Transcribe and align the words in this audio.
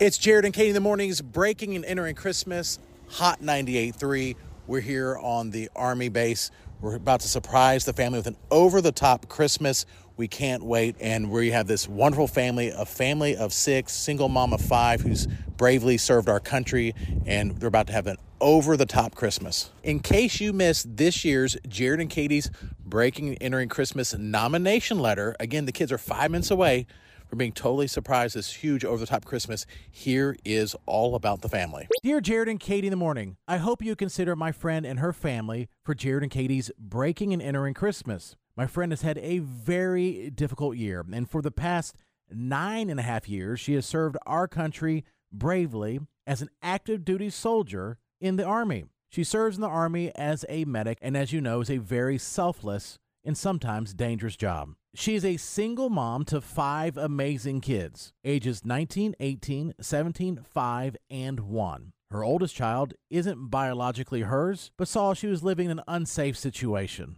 It's 0.00 0.18
Jared 0.18 0.44
and 0.44 0.52
Katie 0.52 0.70
in 0.70 0.74
the 0.74 0.80
mornings, 0.80 1.20
breaking 1.20 1.76
and 1.76 1.84
entering 1.84 2.16
Christmas, 2.16 2.80
Hot 3.10 3.40
98.3. 3.40 4.34
We're 4.66 4.80
here 4.80 5.16
on 5.16 5.50
the 5.50 5.70
Army 5.76 6.08
base. 6.08 6.50
We're 6.80 6.96
about 6.96 7.20
to 7.20 7.28
surprise 7.28 7.84
the 7.84 7.92
family 7.92 8.18
with 8.18 8.26
an 8.26 8.36
over 8.50 8.80
the 8.80 8.90
top 8.90 9.28
Christmas. 9.28 9.86
We 10.16 10.26
can't 10.26 10.64
wait. 10.64 10.96
And 10.98 11.30
we 11.30 11.52
have 11.52 11.68
this 11.68 11.88
wonderful 11.88 12.26
family, 12.26 12.70
a 12.70 12.84
family 12.84 13.36
of 13.36 13.52
six, 13.52 13.92
single 13.92 14.28
mom 14.28 14.52
of 14.52 14.60
five, 14.60 15.00
who's 15.00 15.28
bravely 15.56 15.96
served 15.96 16.28
our 16.28 16.40
country. 16.40 16.92
And 17.24 17.52
they're 17.60 17.68
about 17.68 17.86
to 17.86 17.92
have 17.92 18.08
an 18.08 18.16
over 18.40 18.76
the 18.76 18.86
top 18.86 19.14
Christmas. 19.14 19.70
In 19.84 20.00
case 20.00 20.40
you 20.40 20.52
missed 20.52 20.96
this 20.96 21.24
year's 21.24 21.56
Jared 21.68 22.00
and 22.00 22.10
Katie's 22.10 22.50
Breaking 22.84 23.28
and 23.28 23.38
Entering 23.40 23.68
Christmas 23.68 24.12
nomination 24.12 24.98
letter, 24.98 25.36
again, 25.38 25.66
the 25.66 25.72
kids 25.72 25.92
are 25.92 25.98
five 25.98 26.32
minutes 26.32 26.50
away 26.50 26.88
for 27.34 27.38
being 27.38 27.50
totally 27.50 27.88
surprised 27.88 28.36
this 28.36 28.52
huge 28.52 28.84
over 28.84 28.96
the 28.96 29.06
top 29.06 29.24
Christmas. 29.24 29.66
Here 29.90 30.36
is 30.44 30.76
all 30.86 31.16
about 31.16 31.40
the 31.42 31.48
family. 31.48 31.88
Dear 32.04 32.20
Jared 32.20 32.48
and 32.48 32.60
Katie 32.60 32.86
in 32.86 32.92
the 32.92 32.96
morning, 32.96 33.38
I 33.48 33.56
hope 33.56 33.82
you 33.82 33.96
consider 33.96 34.36
my 34.36 34.52
friend 34.52 34.86
and 34.86 35.00
her 35.00 35.12
family 35.12 35.68
for 35.84 35.96
Jared 35.96 36.22
and 36.22 36.30
Katie's 36.30 36.70
breaking 36.78 37.32
and 37.32 37.42
entering 37.42 37.74
Christmas. 37.74 38.36
My 38.56 38.68
friend 38.68 38.92
has 38.92 39.02
had 39.02 39.18
a 39.18 39.40
very 39.40 40.30
difficult 40.30 40.76
year, 40.76 41.04
and 41.12 41.28
for 41.28 41.42
the 41.42 41.50
past 41.50 41.96
nine 42.30 42.88
and 42.88 43.00
a 43.00 43.02
half 43.02 43.28
years, 43.28 43.58
she 43.58 43.74
has 43.74 43.84
served 43.84 44.16
our 44.26 44.46
country 44.46 45.04
bravely 45.32 45.98
as 46.28 46.40
an 46.40 46.50
active 46.62 47.04
duty 47.04 47.30
soldier 47.30 47.98
in 48.20 48.36
the 48.36 48.44
Army. 48.44 48.84
She 49.08 49.24
serves 49.24 49.56
in 49.56 49.60
the 49.60 49.66
Army 49.66 50.12
as 50.14 50.44
a 50.48 50.64
medic, 50.66 50.98
and 51.02 51.16
as 51.16 51.32
you 51.32 51.40
know, 51.40 51.62
is 51.62 51.70
a 51.70 51.78
very 51.78 52.16
selfless 52.16 53.00
and 53.24 53.36
sometimes 53.36 53.92
dangerous 53.92 54.36
job. 54.36 54.76
She 54.96 55.16
is 55.16 55.24
a 55.24 55.36
single 55.36 55.90
mom 55.90 56.24
to 56.26 56.40
five 56.40 56.96
amazing 56.96 57.60
kids, 57.60 58.12
ages 58.24 58.64
19, 58.64 59.16
18, 59.18 59.74
17, 59.80 60.44
5, 60.48 60.96
and 61.10 61.40
1. 61.40 61.92
Her 62.10 62.22
oldest 62.22 62.54
child 62.54 62.94
isn't 63.10 63.50
biologically 63.50 64.20
hers, 64.20 64.70
but 64.76 64.86
saw 64.86 65.12
she 65.12 65.26
was 65.26 65.42
living 65.42 65.66
in 65.66 65.78
an 65.78 65.84
unsafe 65.88 66.36
situation 66.36 67.16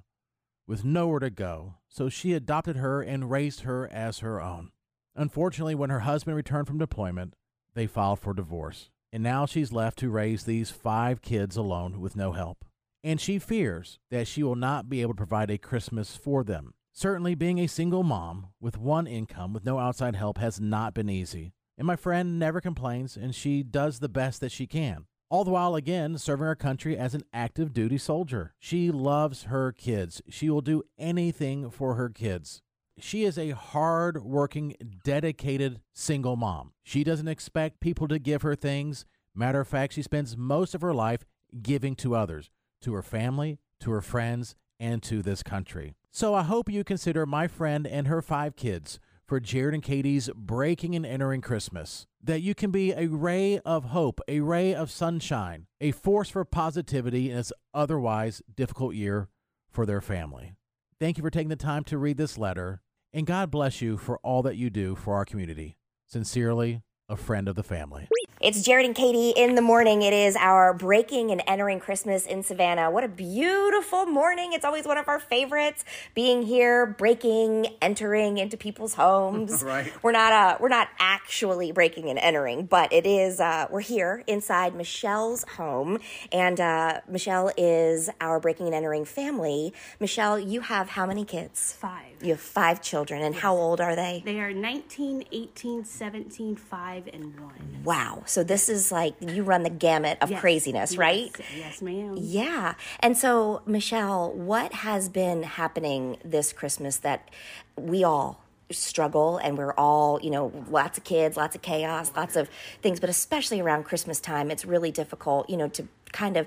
with 0.67 0.87
nowhere 0.87 1.21
to 1.21 1.29
go, 1.29 1.75
so 1.87 2.09
she 2.09 2.33
adopted 2.33 2.77
her 2.77 3.03
and 3.03 3.31
raised 3.31 3.61
her 3.61 3.87
as 3.93 4.21
her 4.21 4.41
own. 4.41 4.71
Unfortunately, 5.15 5.75
when 5.75 5.91
her 5.91 6.01
husband 6.01 6.37
returned 6.37 6.67
from 6.67 6.79
deployment, 6.79 7.35
they 7.75 7.87
filed 7.87 8.21
for 8.21 8.33
divorce, 8.33 8.91
and 9.13 9.23
now 9.23 9.45
she's 9.45 9.71
left 9.71 9.99
to 9.99 10.09
raise 10.09 10.45
these 10.45 10.71
five 10.71 11.21
kids 11.21 11.57
alone 11.57 12.01
with 12.01 12.17
no 12.17 12.33
help 12.33 12.65
and 13.07 13.21
she 13.21 13.39
fears 13.39 14.01
that 14.11 14.27
she 14.27 14.43
will 14.43 14.57
not 14.57 14.89
be 14.89 15.01
able 15.01 15.13
to 15.13 15.19
provide 15.19 15.49
a 15.49 15.57
Christmas 15.57 16.17
for 16.17 16.43
them. 16.43 16.75
Certainly, 16.97 17.35
being 17.35 17.59
a 17.59 17.67
single 17.67 18.03
mom 18.03 18.47
with 18.59 18.79
one 18.79 19.07
income 19.07 19.53
with 19.53 19.67
no 19.67 19.79
outside 19.79 20.17
help 20.17 20.39
has 20.39 20.59
not 20.59 20.95
been 20.95 21.11
easy. 21.11 21.53
And 21.77 21.87
my 21.87 21.95
friend 21.95 22.39
never 22.39 22.59
complains, 22.59 23.19
and 23.19 23.35
she 23.35 23.63
does 23.63 23.99
the 23.99 24.09
best 24.09 24.41
that 24.41 24.51
she 24.51 24.67
can. 24.67 25.05
All 25.29 25.45
the 25.45 25.51
while, 25.51 25.75
again, 25.75 26.17
serving 26.17 26.47
our 26.47 26.57
country 26.57 26.97
as 26.97 27.15
an 27.15 27.25
active 27.35 27.75
duty 27.75 27.99
soldier. 27.99 28.55
She 28.59 28.91
loves 28.91 29.43
her 29.43 29.73
kids. 29.73 30.23
She 30.31 30.49
will 30.49 30.63
do 30.63 30.85
anything 30.99 31.69
for 31.69 31.97
her 31.97 32.09
kids. 32.09 32.63
She 32.99 33.25
is 33.25 33.37
a 33.37 33.51
hard 33.51 34.25
working, 34.25 34.75
dedicated 35.05 35.83
single 35.93 36.37
mom. 36.37 36.73
She 36.83 37.05
doesn't 37.05 37.29
expect 37.29 37.81
people 37.81 38.09
to 38.09 38.19
give 38.19 38.41
her 38.41 38.55
things. 38.55 39.05
Matter 39.35 39.61
of 39.61 39.69
fact, 39.69 39.93
she 39.93 40.01
spends 40.01 40.35
most 40.35 40.75
of 40.75 40.81
her 40.81 40.95
life 40.95 41.27
giving 41.61 41.95
to 41.97 42.17
others 42.17 42.51
to 42.81 42.95
her 42.95 43.03
family, 43.03 43.59
to 43.81 43.91
her 43.91 44.01
friends, 44.01 44.55
and 44.79 45.03
to 45.05 45.23
this 45.23 45.43
country. 45.43 45.95
So 46.11 46.35
I 46.35 46.43
hope 46.43 46.71
you 46.71 46.85
consider 46.85 47.27
my 47.27 47.47
friend 47.47 47.87
and 47.87 48.07
her 48.07 48.23
five 48.23 48.57
kids 48.57 48.99
for 49.27 49.41
Jared 49.41 49.75
and 49.75 49.83
Katie's 49.83 50.31
Breaking 50.35 50.95
and 50.95 51.05
Entering 51.05 51.41
Christmas. 51.41 52.07
That 52.23 52.41
you 52.41 52.55
can 52.55 52.71
be 52.71 52.93
a 52.93 53.07
ray 53.09 53.59
of 53.61 53.87
hope, 53.87 54.21
a 54.29 54.41
ray 54.41 54.75
of 54.75 54.91
sunshine, 54.91 55.67
a 55.81 55.91
force 55.91 56.31
for 56.31 56.45
positivity 56.45 57.31
in 57.31 57.37
this 57.37 57.53
otherwise 57.75 58.43
difficult 58.55 58.95
year 58.95 59.29
for 59.71 59.85
their 59.85 60.01
family. 60.01 60.55
Thank 60.99 61.19
you 61.19 61.23
for 61.23 61.31
taking 61.31 61.51
the 61.51 61.57
time 61.57 61.85
to 61.85 61.99
read 61.99 62.17
this 62.17 62.39
letter, 62.39 62.81
and 63.13 63.27
God 63.27 63.51
bless 63.51 63.83
you 63.83 63.99
for 63.99 64.19
all 64.23 64.43
that 64.43 64.57
you 64.57 64.71
do 64.71 64.95
for 64.95 65.15
our 65.15 65.25
community. 65.25 65.77
Sincerely, 66.07 66.83
a 67.09 67.17
friend 67.17 67.49
of 67.49 67.57
the 67.57 67.63
family. 67.63 68.09
It's 68.47 68.63
Jared 68.63 68.87
and 68.87 68.95
Katie 68.95 69.31
in 69.31 69.57
the 69.57 69.61
morning. 69.61 70.03
It 70.03 70.13
is 70.13 70.37
our 70.37 70.73
breaking 70.73 71.33
and 71.33 71.43
entering 71.49 71.81
Christmas 71.81 72.27
in 72.27 72.45
Savannah. 72.45 72.93
What 72.93 73.03
a 73.03 73.09
beautiful 73.09 74.07
morning. 74.07 74.53
It's 74.53 74.65
always 74.65 74.87
one 74.87 74.99
of 74.99 75.09
our 75.09 75.19
favorites 75.19 75.85
being 76.15 76.43
here, 76.43 76.87
breaking, 76.87 77.67
entering 77.83 78.39
into 78.39 78.57
people's 78.57 78.95
homes. 78.95 79.63
right. 79.65 79.93
We're 80.01 80.13
not 80.13 80.33
uh 80.33 80.59
we're 80.61 80.69
not 80.69 80.91
actually 81.01 81.73
breaking 81.73 82.09
and 82.09 82.21
entering, 82.21 82.67
but 82.67 82.93
it 82.93 83.05
is 83.05 83.41
uh 83.41 83.67
we're 83.69 83.81
here 83.81 84.23
inside 84.29 84.77
Michelle's 84.77 85.43
home 85.57 85.99
and 86.31 86.61
uh 86.61 87.01
Michelle 87.09 87.51
is 87.57 88.11
our 88.21 88.39
breaking 88.39 88.67
and 88.67 88.77
entering 88.77 89.07
family. 89.07 89.75
Michelle, 89.99 90.39
you 90.39 90.61
have 90.61 90.91
how 90.91 91.05
many 91.05 91.25
kids? 91.25 91.73
Five. 91.73 92.07
You 92.23 92.31
have 92.31 92.41
5 92.41 92.81
children 92.81 93.23
and 93.23 93.35
how 93.35 93.55
old 93.55 93.81
are 93.81 93.95
they? 93.95 94.23
They 94.25 94.41
are 94.41 94.53
19, 94.53 95.25
18, 95.31 95.85
17, 95.85 96.57
5, 96.57 97.09
and 97.13 97.39
1. 97.39 97.83
Wow. 97.85 98.23
So 98.37 98.45
this 98.45 98.69
is 98.69 98.93
like 98.93 99.15
you 99.19 99.43
run 99.45 99.63
the 99.63 99.71
gamut 99.71 100.19
of 100.21 100.31
Yes. 100.31 100.41
craziness, 100.43 100.91
Yes. 100.93 100.99
right? 100.99 101.41
Yes, 101.57 101.81
ma'am. 101.81 102.17
Yeah. 102.19 102.75
And 103.01 103.17
so, 103.17 103.63
Michelle, 103.65 104.31
what 104.35 104.75
has 104.75 105.09
been 105.09 105.43
happening 105.43 106.19
this 106.23 106.53
Christmas 106.53 106.99
that 106.99 107.31
we 107.77 108.05
all 108.05 108.45
struggle 108.71 109.39
and 109.39 109.57
we're 109.57 109.73
all, 109.73 110.21
you 110.23 110.29
know, 110.29 110.53
lots 110.69 110.99
of 110.99 111.05
kids, 111.05 111.39
lots 111.39 111.57
of 111.57 111.63
chaos, 111.63 112.13
lots 112.15 112.37
of 112.37 112.51
things, 112.83 113.01
but 113.01 113.09
especially 113.09 113.59
around 113.63 113.85
Christmas 113.85 114.21
time, 114.21 114.51
it's 114.51 114.67
really 114.67 114.91
difficult, 114.91 115.49
you 115.49 115.57
know, 115.57 115.69
to 115.69 115.89
kind 116.13 116.37
of 116.37 116.47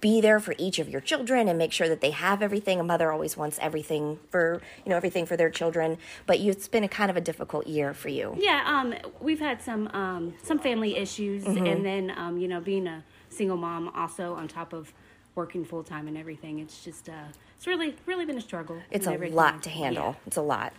be 0.00 0.20
there 0.20 0.40
for 0.40 0.54
each 0.58 0.78
of 0.78 0.88
your 0.88 1.00
children 1.00 1.48
and 1.48 1.58
make 1.58 1.72
sure 1.72 1.88
that 1.88 2.00
they 2.00 2.10
have 2.10 2.42
everything. 2.42 2.80
A 2.80 2.82
mother 2.82 3.12
always 3.12 3.36
wants 3.36 3.58
everything 3.60 4.18
for, 4.30 4.60
you 4.84 4.90
know, 4.90 4.96
everything 4.96 5.26
for 5.26 5.36
their 5.36 5.50
children, 5.50 5.98
but 6.26 6.40
you, 6.40 6.50
it's 6.52 6.68
been 6.68 6.84
a 6.84 6.88
kind 6.88 7.10
of 7.10 7.16
a 7.16 7.20
difficult 7.20 7.66
year 7.66 7.92
for 7.94 8.08
you. 8.08 8.34
Yeah, 8.38 8.62
um, 8.66 8.94
we've 9.20 9.40
had 9.40 9.60
some 9.60 9.88
um, 9.88 10.34
some 10.42 10.58
family 10.58 10.96
issues, 10.96 11.44
Mm-hmm. 11.44 11.66
and 11.66 11.84
then 11.84 12.12
um, 12.16 12.38
you 12.38 12.48
know, 12.48 12.60
being 12.60 12.86
a 12.86 13.04
single 13.28 13.56
mom, 13.56 13.90
also 13.94 14.34
on 14.34 14.48
top 14.48 14.72
of 14.72 14.92
working 15.34 15.64
full 15.64 15.82
time 15.82 16.08
and 16.08 16.16
everything, 16.16 16.58
it's 16.58 16.84
just 16.84 17.08
uh, 17.08 17.12
it's 17.56 17.66
really 17.66 17.94
really 18.06 18.24
been 18.24 18.38
a 18.38 18.40
struggle. 18.40 18.80
It's 18.90 19.06
a 19.06 19.12
everything. 19.12 19.36
lot 19.36 19.62
to 19.64 19.70
handle. 19.70 20.04
Yeah. 20.16 20.26
It's 20.26 20.36
a 20.36 20.42
lot. 20.42 20.72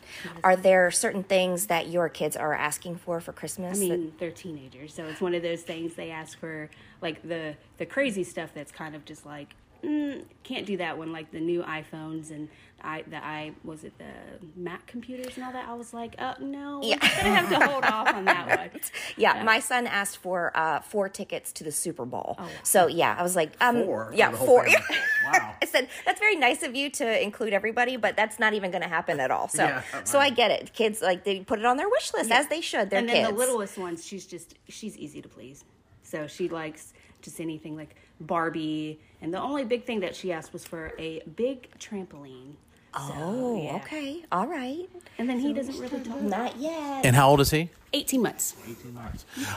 Are 0.44 0.56
there 0.56 0.92
certain 0.92 1.24
things 1.24 1.68
that 1.68 1.88
your 1.90 2.10
kids 2.10 2.36
are 2.36 2.54
asking 2.54 2.98
for 2.98 3.20
for 3.22 3.32
Christmas? 3.34 3.78
I 3.78 3.82
that- 3.82 3.98
mean, 4.00 4.14
they're 4.20 4.32
teenagers, 4.32 4.94
so 4.94 5.06
it's 5.06 5.22
one 5.22 5.34
of 5.36 5.42
those 5.44 5.62
things 5.62 5.96
they 5.96 6.12
ask 6.12 6.38
for, 6.40 6.70
like 7.02 7.22
the 7.28 7.56
the 7.78 7.86
crazy 7.86 8.24
stuff 8.24 8.52
that's 8.54 8.72
kind 8.72 8.96
of 8.96 9.06
just 9.06 9.26
like 9.26 9.56
mm, 9.84 10.24
can't 10.44 10.66
do 10.66 10.78
that 10.78 10.98
one, 10.98 11.12
like 11.12 11.32
the 11.32 11.40
new 11.40 11.64
iPhones 11.64 12.32
and 12.32 12.48
I 12.84 13.04
the 13.04 13.24
I 13.24 13.52
was 13.64 13.84
it 13.84 13.94
the 14.00 14.06
Mac 14.56 14.88
computers 14.88 15.36
and 15.36 15.46
all 15.46 15.52
that. 15.52 15.68
I 15.70 15.74
was 15.76 15.94
like, 15.94 16.16
oh 16.18 16.34
no, 16.40 16.80
Yeah. 16.84 16.98
we're 17.02 17.24
gonna 17.24 17.36
have 17.36 17.50
to 17.50 17.68
hold 17.68 17.84
off 17.86 18.08
on 18.14 18.26
that 18.26 18.48
one. 18.74 18.82
yeah, 19.18 19.44
my 19.44 19.60
son 19.60 19.86
asked 19.86 20.18
for 20.18 20.52
uh, 20.56 20.80
four 20.80 21.08
tickets 21.08 21.52
to 21.54 21.64
the 21.64 21.72
Super 21.72 22.06
Bowl. 22.06 22.36
Oh, 22.40 22.50
So 22.64 22.88
yeah, 22.88 23.16
I 23.18 23.22
was 23.22 23.36
like, 23.36 23.52
um, 23.62 23.84
Four 23.84 24.12
yeah, 24.16 24.32
four. 24.32 24.68
Wow. 25.24 25.54
I 25.62 25.66
said 25.68 25.88
that's 26.06 26.20
very 26.20 26.36
nice 26.36 26.64
of 26.64 26.76
you 26.76 26.90
to 26.90 27.24
include 27.24 27.54
everybody, 27.54 27.96
but 27.96 28.16
that's 28.16 28.40
not 28.40 28.54
even 28.56 28.72
going 28.72 28.82
to 28.82 28.88
happen 28.90 29.20
at 29.20 29.30
all. 29.30 29.48
So, 29.48 29.64
Yeah, 29.64 29.84
so 30.04 30.18
I 30.18 30.32
get 30.32 30.50
it. 30.50 30.74
Kids 30.74 31.00
like 31.04 31.24
they 31.24 31.42
put 31.42 31.60
it 31.60 31.66
on 31.66 31.78
their 31.78 31.88
wish 31.88 32.12
list 32.16 32.32
as 32.32 32.48
they 32.48 32.60
should. 32.62 32.90
They're 32.90 33.00
and 33.00 33.08
then 33.08 33.18
kids. 33.18 33.30
the 33.30 33.36
littlest 33.36 33.78
ones, 33.78 34.04
she's 34.04 34.26
just 34.26 34.56
she's 34.68 34.98
easy 34.98 35.22
to 35.22 35.30
please. 35.30 35.64
So 36.02 36.26
she 36.26 36.50
likes 36.50 36.94
just 37.22 37.40
anything 37.40 37.76
like 37.76 37.96
Barbie, 38.20 39.00
and 39.22 39.34
the 39.34 39.42
only 39.42 39.64
big 39.64 39.86
thing 39.86 40.00
that 40.02 40.16
she 40.16 40.32
asked 40.32 40.54
was 40.54 40.66
for 40.66 40.94
a 40.98 41.22
big 41.36 41.70
trampoline. 41.80 42.54
So, 42.94 43.14
oh, 43.16 43.64
yeah. 43.64 43.76
okay, 43.76 44.24
all 44.34 44.48
right. 44.48 44.90
And 45.18 45.30
then 45.30 45.40
he 45.40 45.54
doesn't 45.54 45.80
really 45.80 46.04
talk. 46.04 46.22
Not 46.22 46.58
yet. 46.58 47.06
And 47.06 47.16
how 47.16 47.30
old 47.30 47.40
is 47.40 47.50
he? 47.50 47.70
18 47.94 48.22
months. 48.22 48.56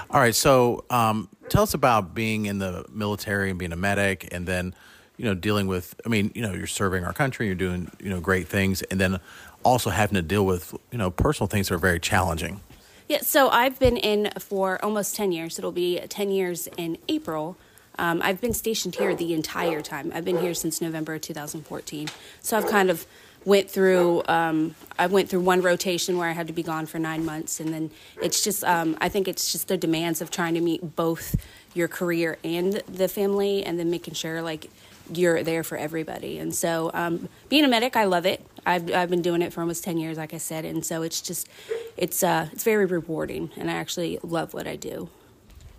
All 0.09 0.21
right, 0.21 0.35
so 0.35 0.85
um, 0.91 1.29
tell 1.49 1.65
us 1.65 1.75
about 1.75 2.15
being 2.15 2.47
in 2.47 2.59
the 2.59 2.85
military 2.91 3.51
and 3.51 3.59
being 3.59 3.73
a 3.73 3.77
medic, 3.77 4.29
and 4.33 4.47
then 4.47 4.75
you 5.17 5.25
know 5.25 5.35
dealing 5.35 5.67
with. 5.67 5.95
I 6.07 6.09
mean, 6.09 6.31
you 6.35 6.43
know, 6.43 6.53
you're 6.53 6.67
serving 6.67 7.05
our 7.05 7.13
country, 7.13 7.47
you're 7.47 7.55
doing 7.55 7.91
you 8.01 8.11
know 8.11 8.21
great 8.21 8.49
things, 8.49 8.83
and 8.83 9.01
then 9.01 9.21
also 9.65 9.91
having 9.91 10.15
to 10.15 10.23
deal 10.23 10.47
with 10.47 10.75
you 10.93 10.99
know 10.99 11.11
personal 11.11 11.49
things 11.49 11.69
that 11.69 11.75
are 11.75 11.79
very 11.79 12.01
challenging. 12.01 12.61
Yeah, 13.07 13.21
so 13.21 13.51
I've 13.51 13.79
been 13.79 13.99
in 13.99 14.31
for 14.39 14.83
almost 14.83 15.15
10 15.15 15.31
years. 15.33 15.59
It'll 15.59 15.73
be 15.73 16.01
10 16.01 16.31
years 16.31 16.69
in 16.79 16.97
April. 17.09 17.57
Um, 17.99 18.23
I've 18.25 18.41
been 18.41 18.55
stationed 18.55 18.95
here 18.95 19.15
the 19.15 19.35
entire 19.35 19.83
time. 19.83 20.11
I've 20.15 20.25
been 20.25 20.39
here 20.39 20.55
since 20.55 20.81
November 20.81 21.19
2014. 21.19 22.09
So 22.41 22.57
I've 22.57 22.67
kind 22.67 22.91
of 22.91 23.07
went 23.45 23.71
through 23.71 24.23
um, 24.27 24.75
I 24.99 25.07
went 25.07 25.29
through 25.29 25.41
one 25.41 25.61
rotation 25.61 26.17
where 26.17 26.29
I 26.29 26.33
had 26.33 26.47
to 26.47 26.53
be 26.55 26.63
gone 26.63 26.87
for 26.87 26.99
nine 26.99 27.27
months, 27.27 27.61
and 27.61 27.73
then 27.73 27.91
it's 28.23 28.43
just 28.43 28.65
um, 28.65 28.97
I 29.03 29.11
think 29.11 29.29
it's 29.29 29.53
just 29.53 29.69
the 29.69 29.77
demands 29.77 30.23
of 30.23 30.31
trying 30.31 30.55
to 30.55 30.61
meet 30.61 30.97
both 30.97 31.37
your 31.75 31.89
career 31.89 32.39
and 32.43 32.83
the 32.89 33.07
family, 33.07 33.63
and 33.63 33.79
then 33.79 33.91
making 33.91 34.15
sure 34.15 34.41
like 34.41 34.71
you're 35.13 35.43
there 35.43 35.63
for 35.63 35.77
everybody. 35.77 36.39
And 36.39 36.55
so, 36.55 36.91
um, 36.95 37.29
being 37.51 37.65
a 37.65 37.69
medic, 37.69 37.97
I 37.97 38.05
love 38.05 38.25
it. 38.25 38.45
I've 38.67 38.93
I've 38.93 39.11
been 39.11 39.23
doing 39.23 39.43
it 39.43 39.53
for 39.53 39.61
almost 39.61 39.85
ten 39.85 39.99
years, 39.99 40.17
like 40.17 40.35
I 40.35 40.39
said, 40.39 40.65
and 40.65 40.85
so 40.85 41.03
it's 41.03 41.21
just 41.21 41.49
it's 41.97 42.23
uh 42.23 42.49
it's 42.53 42.65
very 42.65 42.87
rewarding, 42.87 43.51
and 43.57 43.71
I 43.71 43.75
actually 43.75 44.19
love 44.23 44.55
what 44.55 44.67
I 44.67 44.77
do. 44.77 45.09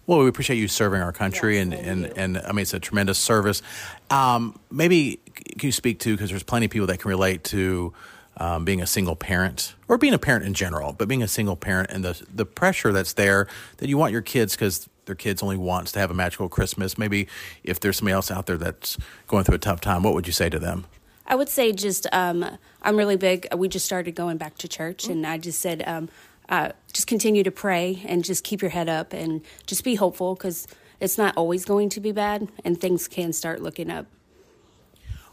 Well, 0.07 0.19
we 0.19 0.27
appreciate 0.27 0.57
you 0.57 0.67
serving 0.67 1.01
our 1.01 1.11
country, 1.11 1.57
and, 1.57 1.73
and, 1.73 2.05
and 2.15 2.37
I 2.37 2.51
mean, 2.51 2.59
it's 2.59 2.75
a 2.75 2.79
tremendous 2.79 3.17
service. 3.17 3.63
Um, 4.11 4.59
maybe 4.69 5.19
can 5.57 5.67
you 5.67 5.71
speak 5.71 5.97
to, 6.01 6.13
because 6.13 6.29
there's 6.29 6.43
plenty 6.43 6.67
of 6.67 6.71
people 6.71 6.85
that 6.85 6.99
can 6.99 7.09
relate 7.09 7.43
to 7.45 7.91
um, 8.37 8.65
being 8.65 8.83
a 8.83 8.85
single 8.85 9.15
parent 9.15 9.73
or 9.87 9.97
being 9.97 10.13
a 10.13 10.19
parent 10.19 10.45
in 10.45 10.53
general, 10.53 10.93
but 10.93 11.07
being 11.07 11.23
a 11.23 11.27
single 11.27 11.55
parent 11.55 11.89
and 11.89 12.03
the, 12.03 12.21
the 12.31 12.45
pressure 12.45 12.91
that's 12.91 13.13
there 13.13 13.47
that 13.77 13.89
you 13.89 13.97
want 13.97 14.11
your 14.11 14.21
kids 14.21 14.55
because 14.55 14.87
their 15.05 15.15
kids 15.15 15.41
only 15.41 15.57
wants 15.57 15.91
to 15.93 15.99
have 15.99 16.11
a 16.11 16.13
magical 16.13 16.49
Christmas. 16.49 16.99
Maybe 16.99 17.27
if 17.63 17.79
there's 17.79 17.97
somebody 17.97 18.13
else 18.13 18.29
out 18.29 18.45
there 18.45 18.57
that's 18.57 18.99
going 19.27 19.43
through 19.43 19.55
a 19.55 19.59
tough 19.59 19.81
time, 19.81 20.03
what 20.03 20.13
would 20.13 20.27
you 20.27 20.33
say 20.33 20.49
to 20.49 20.59
them? 20.59 20.85
I 21.27 21.35
would 21.35 21.49
say 21.49 21.71
just 21.71 22.07
um, 22.11 22.57
I'm 22.81 22.97
really 22.97 23.17
big. 23.17 23.47
We 23.55 23.67
just 23.67 23.85
started 23.85 24.13
going 24.15 24.37
back 24.37 24.57
to 24.59 24.67
church, 24.67 25.07
and 25.07 25.25
I 25.25 25.37
just 25.37 25.59
said 25.59 25.83
um, 25.87 26.09
uh, 26.49 26.71
just 26.93 27.07
continue 27.07 27.43
to 27.43 27.51
pray 27.51 28.03
and 28.05 28.23
just 28.23 28.43
keep 28.43 28.61
your 28.61 28.71
head 28.71 28.89
up 28.89 29.13
and 29.13 29.41
just 29.65 29.83
be 29.83 29.95
hopeful 29.95 30.35
because 30.35 30.67
it's 30.99 31.17
not 31.17 31.35
always 31.35 31.65
going 31.65 31.89
to 31.89 31.99
be 31.99 32.11
bad, 32.11 32.47
and 32.63 32.79
things 32.79 33.07
can 33.07 33.33
start 33.33 33.61
looking 33.61 33.89
up. 33.89 34.05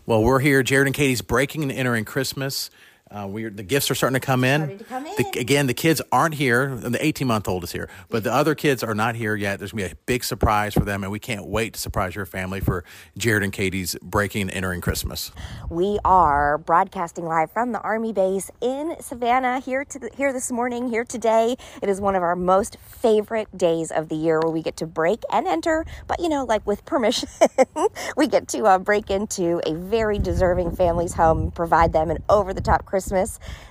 Well, 0.04 0.22
we're 0.22 0.40
here. 0.40 0.62
Jared 0.62 0.88
and 0.88 0.94
Katie's 0.96 1.22
breaking 1.22 1.62
and 1.62 1.70
entering 1.70 2.04
Christmas. 2.04 2.70
Uh, 3.12 3.26
we 3.26 3.46
the 3.48 3.62
gifts 3.62 3.90
are 3.90 3.94
starting 3.94 4.18
to 4.18 4.24
come 4.24 4.42
in. 4.42 4.78
To 4.78 4.84
come 4.84 5.04
in. 5.04 5.14
The, 5.16 5.38
again, 5.38 5.66
the 5.66 5.74
kids 5.74 6.00
aren't 6.10 6.34
here, 6.34 6.64
and 6.64 6.94
the 6.94 7.04
18 7.04 7.28
month 7.28 7.46
old 7.46 7.62
is 7.64 7.72
here, 7.72 7.90
but 8.08 8.24
the 8.24 8.32
other 8.32 8.54
kids 8.54 8.82
are 8.82 8.94
not 8.94 9.16
here 9.16 9.36
yet. 9.36 9.58
There's 9.58 9.72
gonna 9.72 9.84
be 9.84 9.92
a 9.92 9.96
big 10.06 10.24
surprise 10.24 10.72
for 10.72 10.80
them, 10.80 11.02
and 11.02 11.12
we 11.12 11.18
can't 11.18 11.46
wait 11.46 11.74
to 11.74 11.80
surprise 11.80 12.14
your 12.14 12.24
family 12.24 12.60
for 12.60 12.84
Jared 13.18 13.42
and 13.42 13.52
Katie's 13.52 13.96
breaking 14.00 14.42
and 14.42 14.50
entering 14.50 14.80
Christmas. 14.80 15.30
We 15.68 15.98
are 16.06 16.56
broadcasting 16.56 17.26
live 17.26 17.50
from 17.50 17.72
the 17.72 17.80
Army 17.80 18.14
base 18.14 18.50
in 18.62 18.96
Savannah 19.00 19.60
here 19.60 19.84
to 19.84 19.98
the, 19.98 20.10
here 20.16 20.32
this 20.32 20.50
morning, 20.50 20.88
here 20.88 21.04
today. 21.04 21.56
It 21.82 21.90
is 21.90 22.00
one 22.00 22.16
of 22.16 22.22
our 22.22 22.36
most 22.36 22.78
favorite 22.80 23.56
days 23.58 23.90
of 23.90 24.08
the 24.08 24.16
year 24.16 24.40
where 24.40 24.50
we 24.50 24.62
get 24.62 24.78
to 24.78 24.86
break 24.86 25.22
and 25.30 25.46
enter, 25.46 25.84
but 26.06 26.18
you 26.18 26.30
know, 26.30 26.44
like 26.44 26.66
with 26.66 26.86
permission, 26.86 27.28
we 28.16 28.26
get 28.26 28.48
to 28.48 28.64
uh, 28.64 28.78
break 28.78 29.10
into 29.10 29.60
a 29.66 29.74
very 29.74 30.18
deserving 30.18 30.74
family's 30.76 31.12
home, 31.12 31.50
provide 31.50 31.92
them 31.92 32.10
an 32.10 32.22
over 32.30 32.54
the 32.54 32.62
top 32.62 32.86
Christmas. 32.86 33.01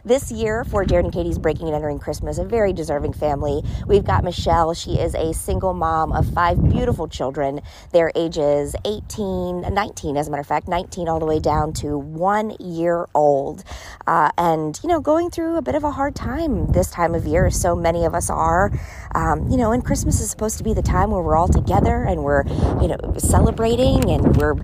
This 0.03 0.31
year 0.31 0.63
for 0.63 0.83
Jared 0.83 1.05
and 1.05 1.13
Katie's 1.13 1.37
breaking 1.37 1.67
and 1.67 1.75
entering 1.75 1.99
Christmas, 1.99 2.37
a 2.37 2.43
very 2.43 2.73
deserving 2.73 3.13
family. 3.13 3.61
We've 3.87 4.03
got 4.03 4.23
Michelle. 4.23 4.73
She 4.73 4.99
is 4.99 5.15
a 5.15 5.33
single 5.33 5.73
mom 5.73 6.11
of 6.11 6.33
five 6.33 6.61
beautiful 6.69 7.07
children. 7.07 7.61
Their 7.91 8.11
ages 8.15 8.75
18, 8.83 9.61
19, 9.73 10.17
as 10.17 10.27
a 10.27 10.31
matter 10.31 10.41
of 10.41 10.47
fact, 10.47 10.67
19 10.67 11.07
all 11.07 11.19
the 11.19 11.25
way 11.25 11.39
down 11.39 11.73
to 11.73 11.97
one 11.97 12.55
year 12.59 13.07
old. 13.13 13.63
Uh, 14.07 14.31
and, 14.37 14.79
you 14.83 14.89
know, 14.89 14.99
going 14.99 15.29
through 15.29 15.55
a 15.55 15.61
bit 15.61 15.75
of 15.75 15.83
a 15.83 15.91
hard 15.91 16.15
time 16.15 16.71
this 16.71 16.91
time 16.91 17.15
of 17.15 17.25
year. 17.25 17.49
So 17.49 17.75
many 17.75 18.05
of 18.05 18.13
us 18.13 18.29
are. 18.29 18.71
Um, 19.13 19.49
you 19.49 19.57
know, 19.57 19.71
and 19.71 19.83
Christmas 19.83 20.19
is 20.19 20.29
supposed 20.29 20.57
to 20.57 20.63
be 20.63 20.73
the 20.73 20.81
time 20.81 21.11
where 21.11 21.21
we're 21.21 21.35
all 21.35 21.47
together 21.47 22.03
and 22.03 22.23
we're, 22.23 22.43
you 22.81 22.87
know, 22.87 22.97
celebrating 23.17 24.09
and 24.09 24.35
we're, 24.37 24.55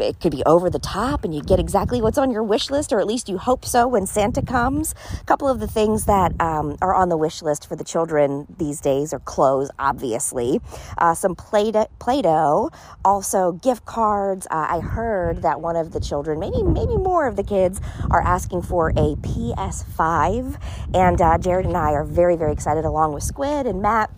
it 0.00 0.20
could 0.20 0.32
be 0.32 0.42
over 0.44 0.68
the 0.68 0.78
top 0.78 1.24
and 1.24 1.34
you 1.34 1.42
get 1.42 1.58
exactly 1.58 2.02
what's 2.02 2.18
on 2.18 2.30
your 2.30 2.42
wish 2.42 2.70
list, 2.70 2.92
or 2.92 3.00
at 3.00 3.06
least 3.06 3.28
you 3.28 3.38
hope 3.38 3.64
so 3.64 3.88
when 3.88 4.06
Santa 4.12 4.42
comes. 4.42 4.94
A 5.20 5.24
couple 5.24 5.48
of 5.48 5.58
the 5.58 5.66
things 5.66 6.04
that 6.04 6.38
um, 6.40 6.76
are 6.82 6.94
on 6.94 7.08
the 7.08 7.16
wish 7.16 7.40
list 7.40 7.66
for 7.66 7.76
the 7.76 7.84
children 7.84 8.46
these 8.58 8.80
days 8.80 9.12
are 9.12 9.20
clothes, 9.20 9.70
obviously, 9.78 10.60
uh, 10.98 11.14
some 11.14 11.34
Play 11.34 11.72
Doh, 11.72 12.70
also 13.04 13.52
gift 13.52 13.84
cards. 13.86 14.46
Uh, 14.50 14.66
I 14.68 14.80
heard 14.80 15.42
that 15.42 15.60
one 15.60 15.76
of 15.76 15.92
the 15.92 16.00
children, 16.00 16.38
maybe 16.38 16.62
maybe 16.62 16.96
more 16.96 17.26
of 17.26 17.36
the 17.36 17.42
kids, 17.42 17.80
are 18.10 18.22
asking 18.22 18.62
for 18.62 18.90
a 18.90 19.16
PS5, 19.16 20.60
and 20.94 21.20
uh, 21.20 21.38
Jared 21.38 21.66
and 21.66 21.76
I 21.76 21.92
are 21.92 22.04
very 22.04 22.36
very 22.36 22.52
excited, 22.52 22.84
along 22.84 23.14
with 23.14 23.22
Squid 23.22 23.66
and 23.66 23.80
Matt 23.80 24.10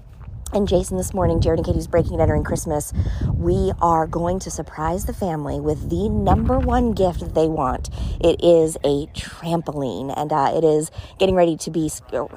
and 0.55 0.69
Jason 0.69 0.97
this 0.97 1.13
morning, 1.13 1.41
Jared 1.41 1.59
and 1.59 1.67
Katie's 1.67 1.89
Breaking 1.89 2.13
and 2.13 2.23
Entering 2.23 2.45
Christmas, 2.45 2.93
we 3.35 3.73
are 3.83 4.07
going 4.07 4.39
to 4.39 4.51
surprise 4.51 5.05
the 5.05 5.13
family 5.13 5.59
with 5.59 5.91
the 5.91 6.09
number 6.09 6.61
one 6.61 6.93
gift 6.93 7.21
that 7.21 7.35
they 7.35 7.49
want. 7.49 7.91
It 8.21 8.43
is 8.43 8.77
a 8.85 9.07
trampoline, 9.09 10.17
and 10.17 10.33
uh, 10.33 10.53
it 10.55 10.63
is 10.63 10.93
getting 11.19 11.35
ready 11.35 11.57
to 11.57 11.71
be, 11.71 11.91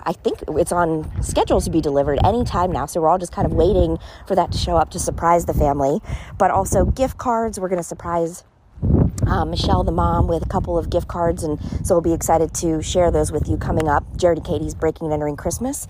I 0.03 0.13
think 0.13 0.39
it's 0.49 0.71
on 0.71 1.21
schedule 1.21 1.61
to 1.61 1.69
be 1.69 1.79
delivered 1.79 2.17
anytime 2.25 2.71
now. 2.71 2.87
So 2.87 3.01
we're 3.01 3.09
all 3.09 3.19
just 3.19 3.31
kind 3.31 3.45
of 3.45 3.53
waiting 3.53 3.99
for 4.27 4.33
that 4.33 4.51
to 4.51 4.57
show 4.57 4.77
up 4.77 4.89
to 4.91 4.99
surprise 4.99 5.45
the 5.45 5.53
family. 5.53 5.99
But 6.39 6.49
also 6.49 6.85
gift 6.85 7.19
cards, 7.19 7.59
we're 7.59 7.69
going 7.69 7.81
to 7.81 7.87
surprise 7.87 8.43
uh, 9.27 9.45
Michelle, 9.45 9.83
the 9.83 9.91
mom, 9.91 10.27
with 10.27 10.43
a 10.43 10.49
couple 10.49 10.77
of 10.77 10.89
gift 10.89 11.07
cards, 11.07 11.43
and 11.43 11.59
so 11.85 11.95
we'll 11.95 12.01
be 12.01 12.13
excited 12.13 12.53
to 12.55 12.81
share 12.81 13.11
those 13.11 13.31
with 13.31 13.47
you 13.49 13.57
coming 13.57 13.87
up. 13.87 14.03
Jared 14.15 14.37
and 14.37 14.47
Katie's 14.47 14.73
Breaking 14.73 15.07
and 15.07 15.13
Entering 15.13 15.35
Christmas. 15.35 15.87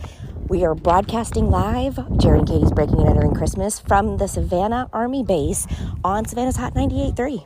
We 0.50 0.64
are 0.64 0.76
broadcasting 0.76 1.50
live, 1.50 2.00
Jared 2.18 2.40
and 2.40 2.48
Katie's 2.48 2.72
Breaking 2.72 3.00
and 3.00 3.10
Entering 3.10 3.36
Christmas, 3.36 3.80
from 3.80 4.16
the 4.16 4.30
Savannah 4.30 4.90
Army 4.94 5.22
Base 5.22 5.68
on 6.06 6.24
Savannah's 6.24 6.56
Hot 6.56 6.74
98.3. 6.74 7.44